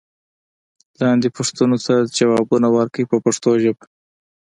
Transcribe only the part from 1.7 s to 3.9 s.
ته ځوابونه ورکړئ په پښتو ژبه.